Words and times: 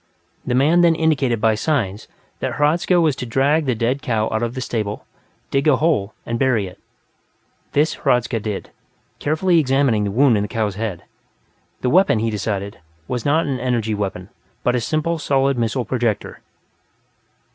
The 0.47 0.55
man 0.55 0.81
then 0.81 0.95
indicated 0.95 1.39
by 1.39 1.53
signs 1.53 2.07
that 2.39 2.53
Hradzka 2.55 2.99
was 2.99 3.15
to 3.17 3.25
drag 3.27 3.67
the 3.67 3.75
dead 3.75 4.01
cow 4.01 4.27
out 4.31 4.41
of 4.41 4.55
the 4.55 4.59
stable, 4.61 5.05
dig 5.51 5.67
a 5.67 5.75
hole, 5.75 6.15
and 6.25 6.39
bury 6.39 6.65
it. 6.65 6.79
This 7.73 7.93
Hradzka 7.97 8.39
did, 8.39 8.71
carefully 9.19 9.59
examining 9.59 10.03
the 10.03 10.09
wound 10.09 10.37
in 10.37 10.41
the 10.41 10.47
cow's 10.49 10.73
head 10.73 11.03
the 11.81 11.89
weapon, 11.91 12.17
he 12.17 12.31
decided, 12.31 12.79
was 13.07 13.25
not 13.25 13.45
an 13.45 13.59
energy 13.59 13.93
weapon, 13.93 14.29
but 14.63 14.75
a 14.75 14.81
simple 14.81 15.19
solid 15.19 15.55
missile 15.55 15.85
projector. 15.85 16.41